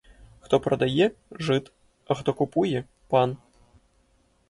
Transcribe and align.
Хто 0.39 0.59
продає— 0.59 1.11
жид, 1.31 1.71
а 2.07 2.13
хто 2.15 2.33
купує— 2.33 2.83
пан! 3.07 3.37